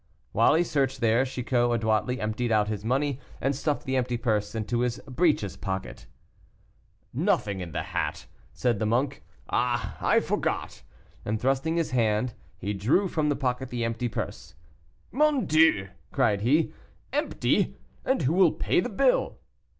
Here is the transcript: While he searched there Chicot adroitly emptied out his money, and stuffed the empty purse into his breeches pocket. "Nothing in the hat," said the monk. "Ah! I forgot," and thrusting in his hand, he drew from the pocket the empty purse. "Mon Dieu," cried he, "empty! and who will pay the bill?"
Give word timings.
While 0.31 0.55
he 0.55 0.63
searched 0.63 0.99
there 0.99 1.25
Chicot 1.25 1.71
adroitly 1.71 2.19
emptied 2.19 2.51
out 2.51 2.67
his 2.69 2.83
money, 2.83 3.19
and 3.39 3.55
stuffed 3.55 3.85
the 3.85 3.95
empty 3.97 4.17
purse 4.17 4.55
into 4.55 4.79
his 4.79 4.97
breeches 5.07 5.55
pocket. 5.55 6.07
"Nothing 7.13 7.59
in 7.59 7.71
the 7.71 7.83
hat," 7.83 8.25
said 8.51 8.79
the 8.79 8.87
monk. 8.87 9.21
"Ah! 9.51 9.97
I 10.03 10.19
forgot," 10.19 10.81
and 11.23 11.39
thrusting 11.39 11.73
in 11.73 11.77
his 11.77 11.91
hand, 11.91 12.33
he 12.57 12.73
drew 12.73 13.07
from 13.07 13.29
the 13.29 13.35
pocket 13.35 13.69
the 13.69 13.85
empty 13.85 14.09
purse. 14.09 14.55
"Mon 15.11 15.45
Dieu," 15.45 15.89
cried 16.11 16.41
he, 16.41 16.73
"empty! 17.13 17.77
and 18.03 18.23
who 18.23 18.33
will 18.33 18.53
pay 18.53 18.79
the 18.79 18.89
bill?" 18.89 19.37